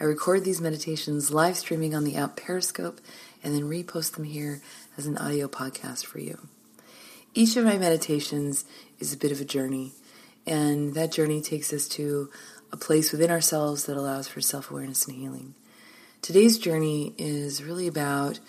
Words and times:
I 0.00 0.04
record 0.04 0.44
these 0.44 0.60
meditations 0.60 1.30
live 1.30 1.56
streaming 1.56 1.94
on 1.94 2.02
the 2.02 2.16
app 2.16 2.36
Periscope 2.36 3.00
and 3.44 3.54
then 3.54 3.70
repost 3.70 4.14
them 4.14 4.24
here 4.24 4.60
as 4.98 5.06
an 5.06 5.16
audio 5.16 5.46
podcast 5.46 6.04
for 6.04 6.18
you. 6.18 6.48
Each 7.32 7.56
of 7.56 7.64
my 7.64 7.78
meditations 7.78 8.64
is 8.98 9.12
a 9.12 9.16
bit 9.16 9.30
of 9.30 9.40
a 9.40 9.44
journey, 9.44 9.92
and 10.48 10.94
that 10.94 11.12
journey 11.12 11.40
takes 11.40 11.72
us 11.72 11.86
to 11.90 12.28
a 12.72 12.76
place 12.76 13.12
within 13.12 13.30
ourselves 13.30 13.84
that 13.84 13.96
allows 13.96 14.26
for 14.26 14.40
self 14.40 14.68
awareness 14.68 15.06
and 15.06 15.16
healing. 15.16 15.54
Today's 16.22 16.58
journey 16.58 17.14
is 17.16 17.62
really 17.62 17.86
about 17.86 18.40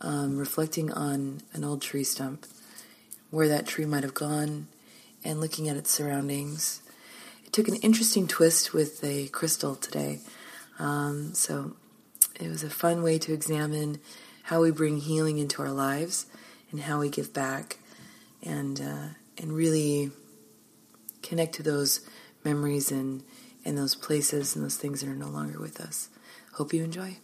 um, 0.00 0.36
reflecting 0.36 0.92
on 0.92 1.42
an 1.52 1.62
old 1.62 1.80
tree 1.80 2.04
stump, 2.04 2.44
where 3.30 3.46
that 3.46 3.68
tree 3.68 3.84
might 3.84 4.02
have 4.02 4.14
gone, 4.14 4.66
and 5.24 5.40
looking 5.40 5.68
at 5.68 5.76
its 5.76 5.90
surroundings. 5.90 6.82
It 7.46 7.52
took 7.52 7.68
an 7.68 7.76
interesting 7.76 8.26
twist 8.26 8.74
with 8.74 9.04
a 9.04 9.28
crystal 9.28 9.76
today. 9.76 10.18
Um, 10.82 11.32
so 11.32 11.76
it 12.40 12.48
was 12.48 12.64
a 12.64 12.70
fun 12.70 13.04
way 13.04 13.16
to 13.18 13.32
examine 13.32 14.00
how 14.42 14.60
we 14.60 14.72
bring 14.72 14.98
healing 14.98 15.38
into 15.38 15.62
our 15.62 15.70
lives 15.70 16.26
and 16.72 16.80
how 16.80 16.98
we 16.98 17.08
give 17.08 17.32
back 17.32 17.78
and 18.42 18.80
uh, 18.80 19.08
and 19.38 19.52
really 19.52 20.10
connect 21.22 21.54
to 21.54 21.62
those 21.62 22.00
memories 22.44 22.90
and 22.90 23.22
and 23.64 23.78
those 23.78 23.94
places 23.94 24.56
and 24.56 24.64
those 24.64 24.76
things 24.76 25.00
that 25.00 25.08
are 25.08 25.14
no 25.14 25.28
longer 25.28 25.60
with 25.60 25.80
us. 25.80 26.08
Hope 26.54 26.72
you 26.72 26.82
enjoy. 26.82 27.18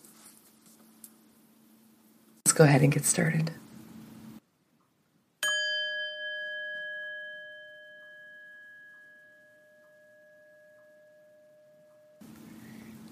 Let's 2.47 2.57
go 2.57 2.63
ahead 2.63 2.83
and 2.83 2.93
get 2.93 3.05
started. 3.05 3.51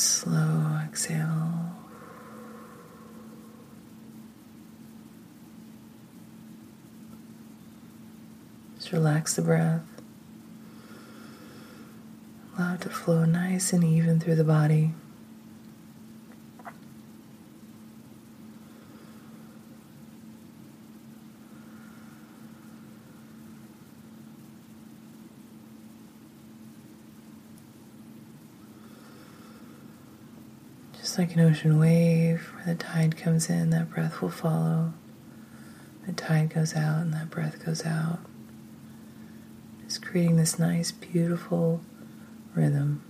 slow 0.00 0.80
exhale. 0.84 1.76
Just 8.76 8.92
relax 8.92 9.36
the 9.36 9.42
breath. 9.42 9.82
Allow 12.56 12.74
it 12.74 12.80
to 12.82 12.88
flow 12.88 13.24
nice 13.24 13.72
and 13.72 13.84
even 13.84 14.18
through 14.20 14.36
the 14.36 14.44
body. 14.44 14.92
Just 30.98 31.09
like 31.20 31.34
an 31.34 31.40
ocean 31.40 31.78
wave 31.78 32.50
where 32.54 32.64
the 32.64 32.74
tide 32.74 33.14
comes 33.14 33.50
in, 33.50 33.68
that 33.68 33.90
breath 33.90 34.22
will 34.22 34.30
follow. 34.30 34.94
The 36.06 36.14
tide 36.14 36.48
goes 36.54 36.74
out 36.74 37.02
and 37.02 37.12
that 37.12 37.28
breath 37.28 37.62
goes 37.62 37.84
out. 37.84 38.20
Just 39.84 40.00
creating 40.00 40.36
this 40.36 40.58
nice, 40.58 40.90
beautiful 40.92 41.82
rhythm. 42.54 43.04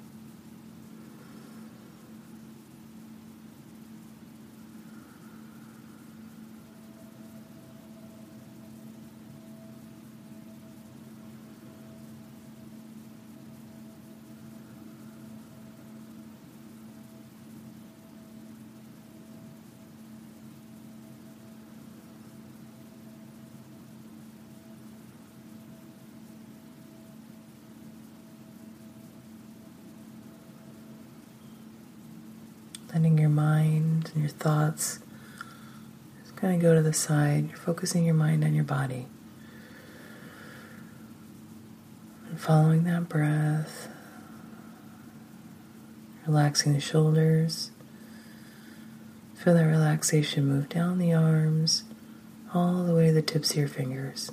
Letting 32.93 33.19
your 33.19 33.29
mind 33.29 34.11
and 34.13 34.23
your 34.23 34.31
thoughts 34.31 34.99
just 36.23 36.37
kind 36.37 36.55
of 36.55 36.61
go 36.61 36.75
to 36.75 36.83
the 36.83 36.93
side. 36.93 37.49
You're 37.49 37.59
focusing 37.59 38.05
your 38.05 38.15
mind 38.15 38.45
on 38.45 38.55
your 38.55 38.65
body. 38.65 39.07
And 42.29 42.41
following 42.41 42.85
that 42.85 43.09
breath, 43.09 43.89
relaxing 46.27 46.73
the 46.73 46.81
shoulders. 46.81 47.71
Feel 49.35 49.55
that 49.55 49.65
relaxation 49.65 50.47
move 50.47 50.69
down 50.69 50.99
the 50.99 51.15
arms, 51.15 51.85
all 52.53 52.85
the 52.85 52.95
way 52.95 53.07
to 53.07 53.13
the 53.13 53.23
tips 53.23 53.53
of 53.53 53.57
your 53.57 53.69
fingers. 53.69 54.31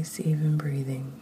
Nice, 0.00 0.18
even 0.20 0.56
breathing. 0.56 1.19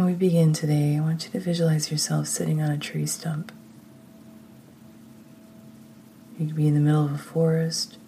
When 0.00 0.06
we 0.06 0.14
begin 0.14 0.54
today, 0.54 0.96
I 0.96 1.00
want 1.00 1.26
you 1.26 1.30
to 1.32 1.40
visualize 1.40 1.90
yourself 1.90 2.26
sitting 2.26 2.62
on 2.62 2.70
a 2.70 2.78
tree 2.78 3.04
stump. 3.04 3.52
You 6.38 6.46
could 6.46 6.56
be 6.56 6.66
in 6.66 6.72
the 6.72 6.80
middle 6.80 7.04
of 7.04 7.12
a 7.12 7.18
forest 7.18 7.98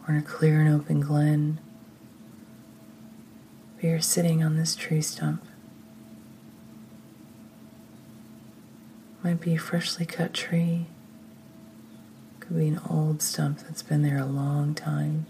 or 0.00 0.14
in 0.14 0.20
a 0.20 0.22
clear 0.22 0.58
and 0.58 0.74
open 0.74 1.02
glen. 1.02 1.60
But 3.74 3.84
you're 3.84 4.00
sitting 4.00 4.42
on 4.42 4.56
this 4.56 4.74
tree 4.74 5.02
stump. 5.02 5.44
Might 9.22 9.42
be 9.42 9.54
a 9.54 9.58
freshly 9.58 10.06
cut 10.06 10.32
tree. 10.32 10.86
Could 12.40 12.56
be 12.56 12.68
an 12.68 12.80
old 12.88 13.20
stump 13.20 13.58
that's 13.58 13.82
been 13.82 14.00
there 14.00 14.16
a 14.16 14.24
long 14.24 14.74
time. 14.74 15.26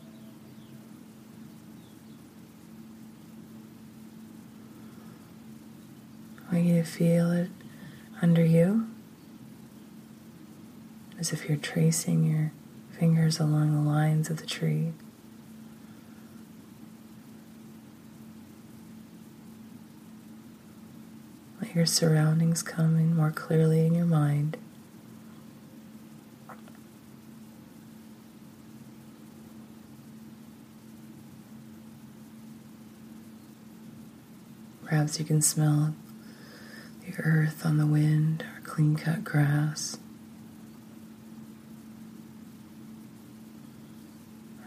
Want 6.57 6.69
you 6.69 6.83
to 6.83 6.89
feel 6.89 7.31
it 7.33 7.51
under 8.23 8.43
you 8.43 8.89
as 11.19 11.31
if 11.35 11.47
you're 11.47 11.59
tracing 11.59 12.25
your 12.25 12.51
fingers 12.99 13.39
along 13.39 13.75
the 13.75 13.91
lines 13.91 14.31
of 14.31 14.39
the 14.39 14.47
tree. 14.47 14.95
Let 21.61 21.75
your 21.75 21.85
surroundings 21.85 22.63
come 22.63 22.97
in 22.97 23.15
more 23.15 23.31
clearly 23.31 23.85
in 23.85 23.95
your 23.95 24.07
mind. 24.07 24.57
Perhaps 34.87 35.19
you 35.19 35.27
can 35.27 35.43
smell 35.43 35.95
the 37.07 37.23
earth 37.23 37.65
on 37.65 37.79
the 37.79 37.87
wind 37.87 38.43
or 38.43 38.61
clean 38.63 38.97
cut 38.97 39.25
grass. 39.25 39.97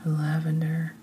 Or 0.05 0.11
lavender. 0.11 0.93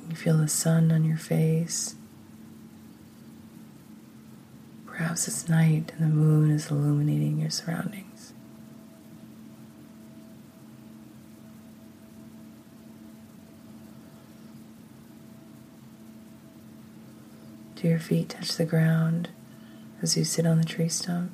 Can 0.00 0.10
you 0.10 0.16
feel 0.16 0.38
the 0.38 0.48
sun 0.48 0.90
on 0.90 1.04
your 1.04 1.16
face? 1.16 1.94
Perhaps 4.86 5.26
it's 5.28 5.48
night 5.48 5.92
and 5.96 6.00
the 6.00 6.14
moon 6.14 6.50
is 6.50 6.70
illuminating 6.70 7.40
your 7.40 7.50
surroundings. 7.50 8.13
Do 17.84 17.90
your 17.90 17.98
feet 17.98 18.30
touch 18.30 18.56
the 18.56 18.64
ground 18.64 19.28
as 20.00 20.16
you 20.16 20.24
sit 20.24 20.46
on 20.46 20.56
the 20.56 20.64
tree 20.64 20.88
stump? 20.88 21.30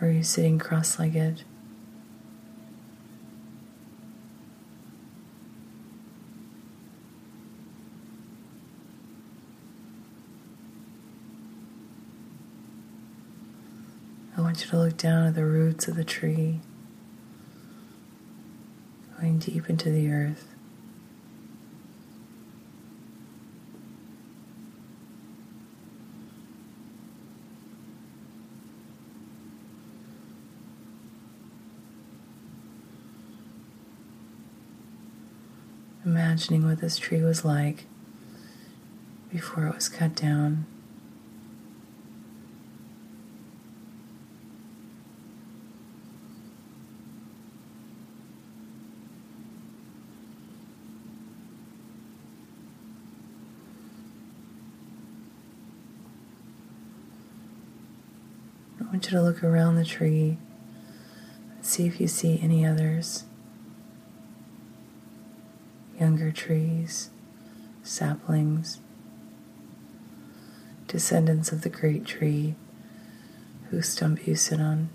Or 0.00 0.08
are 0.08 0.10
you 0.10 0.22
sitting 0.22 0.58
cross 0.58 0.98
legged? 0.98 1.44
I 14.34 14.40
want 14.40 14.64
you 14.64 14.70
to 14.70 14.78
look 14.78 14.96
down 14.96 15.26
at 15.26 15.34
the 15.34 15.44
roots 15.44 15.88
of 15.88 15.96
the 15.96 16.04
tree, 16.04 16.60
going 19.20 19.40
deep 19.40 19.68
into 19.68 19.90
the 19.90 20.10
earth. 20.10 20.54
Imagining 36.32 36.66
what 36.66 36.80
this 36.80 36.96
tree 36.96 37.20
was 37.20 37.44
like 37.44 37.84
before 39.30 39.66
it 39.66 39.74
was 39.74 39.86
cut 39.86 40.14
down. 40.14 40.64
I 58.80 58.84
want 58.84 59.04
you 59.04 59.10
to 59.10 59.20
look 59.20 59.44
around 59.44 59.76
the 59.76 59.84
tree 59.84 60.38
and 61.54 61.66
see 61.66 61.86
if 61.86 62.00
you 62.00 62.08
see 62.08 62.40
any 62.42 62.64
others 62.64 63.24
younger 66.12 66.30
trees, 66.30 67.08
saplings, 67.82 68.80
descendants 70.86 71.52
of 71.52 71.62
the 71.62 71.70
great 71.70 72.04
tree 72.04 72.54
whose 73.70 73.88
stump 73.88 74.28
you 74.28 74.36
sit 74.36 74.60
on. 74.60 74.90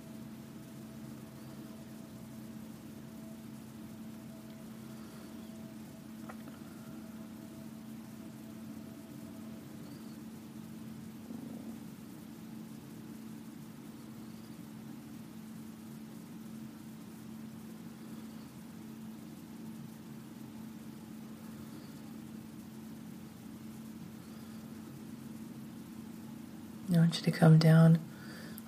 I 26.93 26.99
want 26.99 27.17
you 27.17 27.23
to 27.23 27.31
come 27.31 27.57
down 27.57 27.99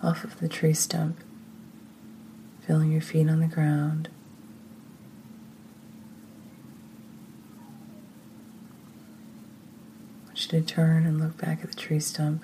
off 0.03 0.23
of 0.25 0.39
the 0.39 0.49
tree 0.49 0.73
stump, 0.73 1.19
feeling 2.65 2.91
your 2.91 3.01
feet 3.01 3.29
on 3.29 3.39
the 3.39 3.47
ground. 3.47 4.09
I 10.23 10.27
want 10.27 10.51
you 10.51 10.59
to 10.59 10.65
turn 10.65 11.05
and 11.05 11.19
look 11.19 11.38
back 11.38 11.63
at 11.63 11.71
the 11.71 11.77
tree 11.77 12.01
stump. 12.01 12.43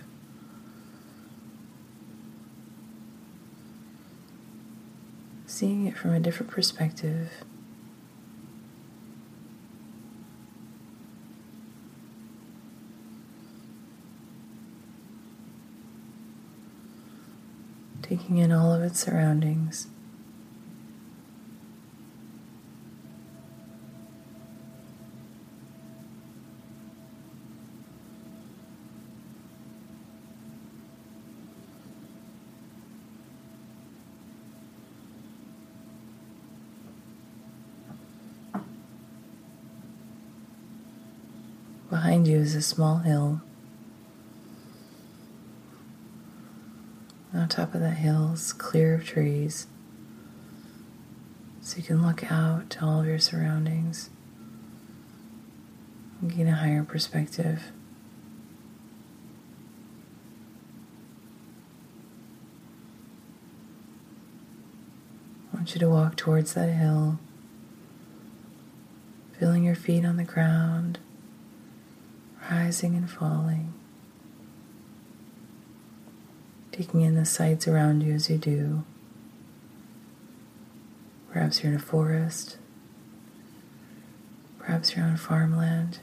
Seeing 5.46 5.86
it 5.88 5.98
from 5.98 6.12
a 6.12 6.20
different 6.20 6.51
perspective. 6.51 7.44
Taking 18.15 18.38
in 18.38 18.51
all 18.51 18.74
of 18.74 18.81
its 18.81 19.03
surroundings. 19.03 19.88
Behind 41.89 42.27
you 42.27 42.38
is 42.38 42.55
a 42.55 42.62
small 42.62 43.00
hill. 43.00 43.41
On 47.36 47.50
top 47.50 47.75
of 47.75 47.82
the 47.82 47.89
hills, 47.89 48.54
clear 48.54 48.96
of 48.96 49.06
trees. 49.06 49.68
So 51.62 51.77
you 51.77 51.84
can 51.84 52.06
look 52.06 52.32
out 52.32 52.70
to 52.72 52.86
all 52.86 53.01
of 53.01 53.08
your 53.08 53.20
surroundings 53.20 54.10
and 56.22 56.34
gain 56.34 56.48
a 56.48 56.56
higher 56.56 56.84
perspective. 56.84 57.72
I 65.51 65.58
want 65.58 65.74
you 65.74 65.80
to 65.80 65.89
walk 65.89 66.15
towards 66.15 66.54
that 66.54 66.70
hill, 66.70 67.20
feeling 69.39 69.63
your 69.63 69.75
feet 69.75 70.06
on 70.06 70.18
the 70.18 70.24
ground, 70.24 71.00
rising 72.50 72.96
and 72.96 73.10
falling 73.10 73.74
taking 76.75 77.01
in 77.01 77.15
the 77.15 77.24
sights 77.24 77.70
around 77.70 78.03
you 78.03 78.13
as 78.13 78.29
you 78.29 78.38
do. 78.38 78.84
Perhaps 81.32 81.63
you're 81.63 81.72
in 81.72 81.77
a 81.77 81.82
forest. 81.82 82.58
Perhaps 84.60 84.94
you're 84.94 85.05
on 85.05 85.15
farmland. 85.15 86.00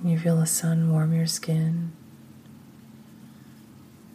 Can 0.00 0.10
you 0.10 0.18
feel 0.18 0.36
the 0.36 0.46
sun 0.46 0.90
warm 0.90 1.12
your 1.12 1.26
skin? 1.26 1.92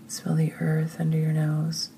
Smell 0.10 0.36
the 0.36 0.54
earth 0.60 0.98
under 1.00 1.18
your 1.18 1.32
nose. 1.32 1.90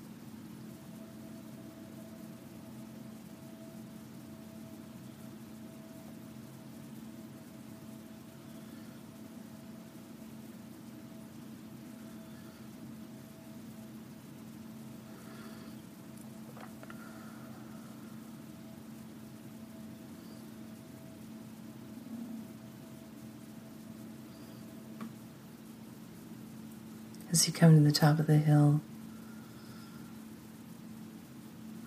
As 27.36 27.46
you 27.46 27.52
come 27.52 27.74
to 27.74 27.82
the 27.82 27.92
top 27.92 28.18
of 28.18 28.26
the 28.26 28.38
hill, 28.38 28.80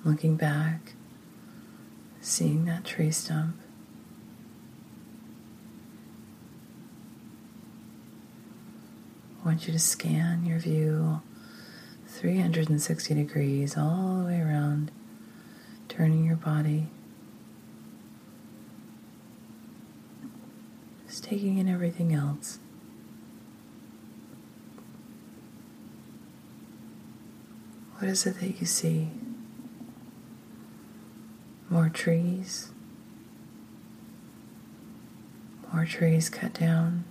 looking 0.06 0.36
back, 0.36 0.94
seeing 2.22 2.65
that 2.65 2.86
tree 2.86 3.10
stump. 3.10 3.56
I 9.41 9.48
want 9.48 9.65
you 9.65 9.74
to 9.74 9.79
scan 9.79 10.46
your 10.46 10.60
view 10.60 11.22
360 12.06 13.15
degrees 13.15 13.75
all 13.75 14.20
the 14.20 14.25
way 14.25 14.39
around, 14.41 14.91
turning 15.88 16.25
your 16.25 16.36
body. 16.36 16.89
Just 21.08 21.24
taking 21.24 21.58
in 21.58 21.68
everything 21.68 22.13
else. 22.13 22.60
What 28.00 28.08
is 28.08 28.25
it 28.25 28.39
that 28.39 28.62
you 28.62 28.65
see? 28.65 29.10
More 31.70 31.89
trees? 31.89 32.72
More 35.74 35.84
trees 35.84 36.29
cut 36.29 36.53
down? 36.53 37.03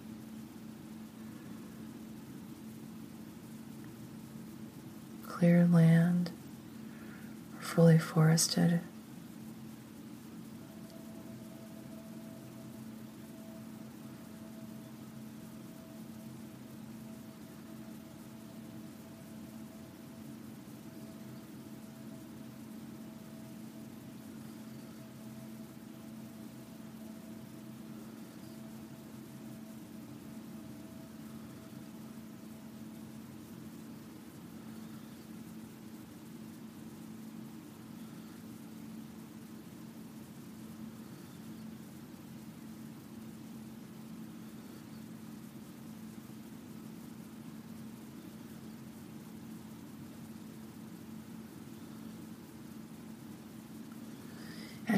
Clear 5.27 5.69
land? 5.71 6.31
Fully 7.61 7.99
forested? 7.99 8.81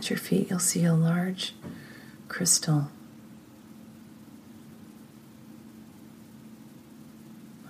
At 0.01 0.09
your 0.09 0.19
feet, 0.19 0.49
you'll 0.49 0.59
see 0.59 0.87
a 0.87 0.95
large 0.95 1.55
crystal. 2.29 2.89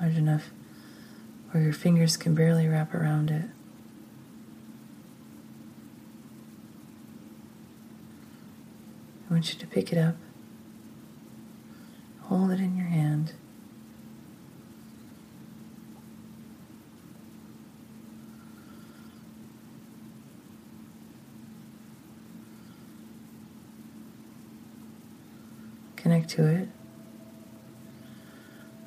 Large 0.01 0.17
enough 0.17 0.51
where 1.51 1.61
your 1.61 1.73
fingers 1.73 2.17
can 2.17 2.37
barely 2.37 2.69
wrap 2.69 2.95
around 2.95 3.33
it. 3.33 3.47
I 9.29 9.33
want 9.33 9.53
you 9.53 9.59
to 9.59 9.67
pick 9.67 9.93
it 9.93 9.99
up, 9.99 10.15
hold 12.21 12.53
it 12.53 12.61
in 12.61 12.77
your 12.77 12.87
hand. 12.87 13.33
Connect 25.97 26.20
to 26.31 26.47
it 26.47 26.69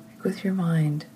like 0.08 0.24
with 0.24 0.44
your 0.44 0.54
mind. 0.54 1.06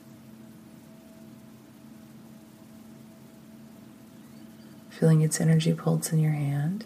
Feeling 4.91 5.23
its 5.23 5.41
energy 5.41 5.73
pulse 5.73 6.13
in 6.13 6.19
your 6.19 6.33
hand. 6.33 6.85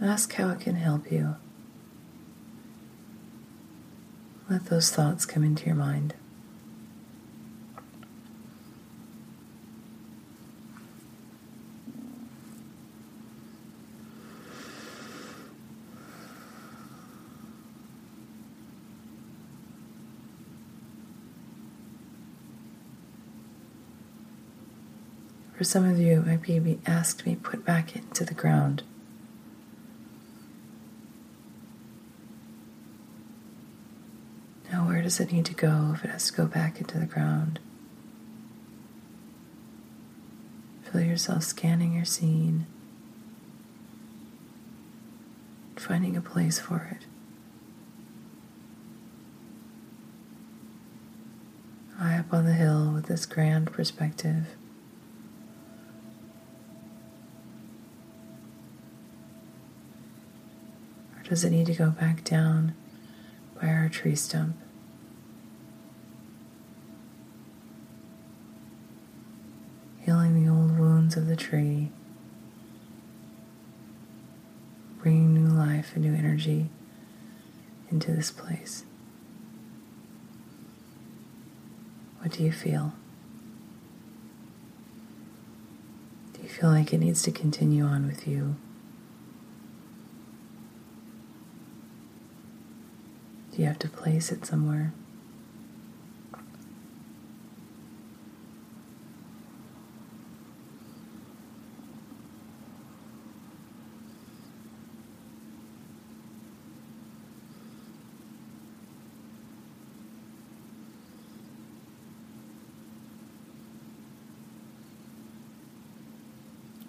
Ask 0.00 0.32
how 0.34 0.50
it 0.50 0.60
can 0.60 0.76
help 0.76 1.10
you. 1.10 1.36
Let 4.48 4.66
those 4.66 4.90
thoughts 4.90 5.26
come 5.26 5.42
into 5.42 5.66
your 5.66 5.74
mind. 5.74 6.14
Some 25.68 25.84
of 25.84 25.98
you, 25.98 26.22
my 26.22 26.38
baby 26.38 26.80
asked 26.86 27.26
me 27.26 27.36
put 27.36 27.62
back 27.62 27.94
into 27.94 28.24
the 28.24 28.32
ground. 28.32 28.82
Now, 34.72 34.86
where 34.86 35.02
does 35.02 35.20
it 35.20 35.30
need 35.30 35.44
to 35.44 35.52
go 35.52 35.92
if 35.94 36.06
it 36.06 36.10
has 36.10 36.30
to 36.30 36.32
go 36.32 36.46
back 36.46 36.80
into 36.80 36.98
the 36.98 37.04
ground? 37.04 37.60
Feel 40.90 41.02
yourself 41.02 41.42
scanning 41.42 41.92
your 41.92 42.06
scene, 42.06 42.64
finding 45.76 46.16
a 46.16 46.22
place 46.22 46.58
for 46.58 46.96
it. 46.98 47.04
High 51.98 52.16
up 52.16 52.32
on 52.32 52.46
the 52.46 52.54
hill 52.54 52.90
with 52.94 53.04
this 53.04 53.26
grand 53.26 53.70
perspective. 53.70 54.46
Does 61.28 61.44
it 61.44 61.50
need 61.50 61.66
to 61.66 61.74
go 61.74 61.90
back 61.90 62.24
down 62.24 62.74
by 63.60 63.68
our 63.68 63.88
tree 63.90 64.14
stump? 64.14 64.56
Healing 70.00 70.42
the 70.42 70.50
old 70.50 70.78
wounds 70.78 71.18
of 71.18 71.26
the 71.26 71.36
tree, 71.36 71.90
bringing 75.02 75.34
new 75.34 75.54
life 75.54 75.92
and 75.94 76.02
new 76.02 76.14
energy 76.14 76.70
into 77.90 78.12
this 78.12 78.30
place. 78.30 78.84
What 82.20 82.32
do 82.32 82.42
you 82.42 82.52
feel? 82.52 82.94
Do 86.32 86.42
you 86.42 86.48
feel 86.48 86.70
like 86.70 86.94
it 86.94 86.98
needs 86.98 87.22
to 87.24 87.30
continue 87.30 87.84
on 87.84 88.06
with 88.06 88.26
you? 88.26 88.56
You 93.58 93.66
have 93.66 93.78
to 93.80 93.88
place 93.88 94.30
it 94.30 94.46
somewhere. 94.46 94.92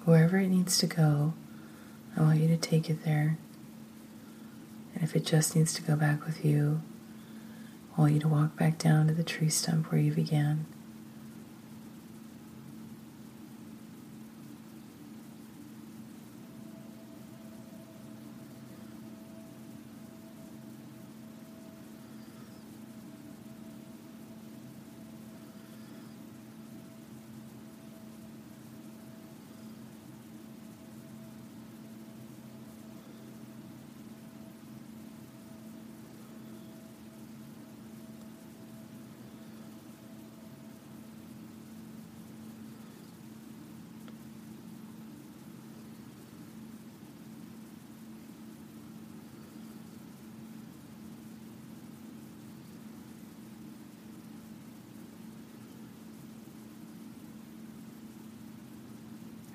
wherever 0.05 0.37
it 0.37 0.47
needs 0.49 0.79
to 0.79 0.87
go, 0.87 1.33
I 2.17 2.21
want 2.21 2.39
you 2.39 2.47
to 2.47 2.57
take 2.57 2.89
it 2.89 3.03
there. 3.05 3.37
And 4.99 5.07
if 5.07 5.15
it 5.15 5.25
just 5.25 5.55
needs 5.55 5.73
to 5.75 5.81
go 5.81 5.95
back 5.95 6.25
with 6.25 6.43
you, 6.43 6.81
I 7.97 8.01
want 8.01 8.13
you 8.13 8.19
to 8.19 8.27
walk 8.27 8.57
back 8.57 8.77
down 8.77 9.07
to 9.07 9.13
the 9.13 9.23
tree 9.23 9.49
stump 9.49 9.91
where 9.91 10.01
you 10.01 10.11
began. 10.11 10.65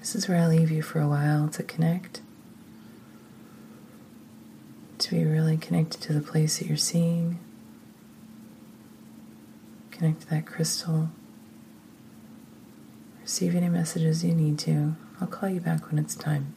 This 0.04 0.14
is 0.14 0.28
where 0.28 0.36
I 0.36 0.46
leave 0.48 0.70
you 0.70 0.82
for 0.82 1.00
a 1.00 1.08
while 1.08 1.48
to 1.48 1.62
connect, 1.62 2.20
to 4.98 5.10
be 5.10 5.24
really 5.24 5.56
connected 5.56 6.02
to 6.02 6.12
the 6.12 6.20
place 6.20 6.58
that 6.58 6.68
you're 6.68 6.76
seeing, 6.76 7.38
connect 9.90 10.20
to 10.20 10.26
that 10.28 10.44
crystal, 10.44 11.08
receive 13.22 13.54
any 13.54 13.70
messages 13.70 14.22
you 14.22 14.34
need 14.34 14.58
to. 14.58 14.94
I'll 15.22 15.26
call 15.26 15.48
you 15.48 15.60
back 15.60 15.90
when 15.90 15.98
it's 15.98 16.14
time. 16.14 16.54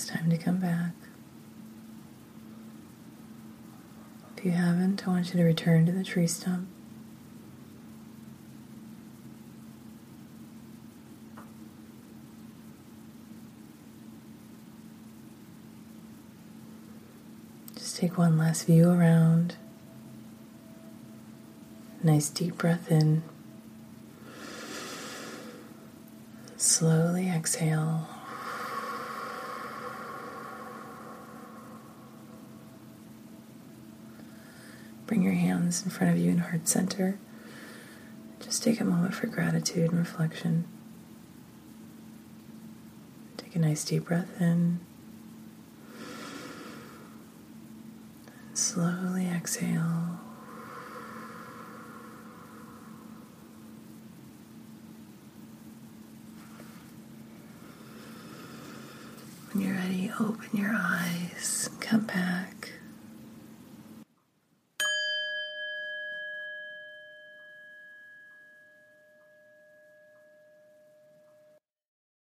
It's 0.00 0.08
time 0.08 0.30
to 0.30 0.38
come 0.38 0.56
back. 0.56 0.92
If 4.34 4.46
you 4.46 4.52
haven't, 4.52 5.06
I 5.06 5.10
want 5.10 5.26
you 5.26 5.38
to 5.38 5.44
return 5.44 5.84
to 5.84 5.92
the 5.92 6.02
tree 6.02 6.26
stump. 6.26 6.68
Just 17.74 17.98
take 17.98 18.16
one 18.16 18.38
last 18.38 18.64
view 18.64 18.90
around. 18.90 19.56
Nice 22.02 22.30
deep 22.30 22.56
breath 22.56 22.90
in. 22.90 23.22
Slowly 26.56 27.28
exhale. 27.28 28.08
Bring 35.10 35.22
your 35.24 35.32
hands 35.32 35.82
in 35.82 35.90
front 35.90 36.12
of 36.12 36.20
you 36.20 36.30
in 36.30 36.38
heart 36.38 36.68
center. 36.68 37.18
Just 38.38 38.62
take 38.62 38.78
a 38.78 38.84
moment 38.84 39.12
for 39.12 39.26
gratitude 39.26 39.90
and 39.90 39.98
reflection. 39.98 40.66
Take 43.36 43.56
a 43.56 43.58
nice 43.58 43.82
deep 43.84 44.04
breath 44.04 44.40
in. 44.40 44.46
And 44.46 44.78
slowly 48.54 49.26
exhale. 49.26 50.20
When 59.52 59.64
you're 59.66 59.74
ready, 59.74 60.12
open 60.20 60.50
your 60.52 60.70
eyes, 60.72 61.68
come 61.80 62.02
back. 62.02 62.59